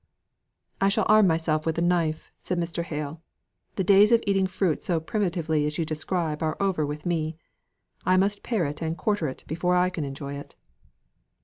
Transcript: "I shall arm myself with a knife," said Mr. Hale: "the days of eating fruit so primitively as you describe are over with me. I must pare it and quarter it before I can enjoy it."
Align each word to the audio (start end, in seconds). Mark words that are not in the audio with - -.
"I 0.81 0.89
shall 0.89 1.05
arm 1.07 1.27
myself 1.27 1.63
with 1.63 1.77
a 1.77 1.81
knife," 1.83 2.31
said 2.39 2.57
Mr. 2.57 2.81
Hale: 2.81 3.21
"the 3.75 3.83
days 3.83 4.11
of 4.11 4.23
eating 4.25 4.47
fruit 4.47 4.81
so 4.81 4.99
primitively 4.99 5.67
as 5.67 5.77
you 5.77 5.85
describe 5.85 6.41
are 6.41 6.57
over 6.59 6.87
with 6.87 7.05
me. 7.05 7.37
I 8.03 8.17
must 8.17 8.41
pare 8.41 8.65
it 8.65 8.81
and 8.81 8.97
quarter 8.97 9.27
it 9.27 9.43
before 9.45 9.75
I 9.75 9.91
can 9.91 10.03
enjoy 10.03 10.33
it." 10.39 10.55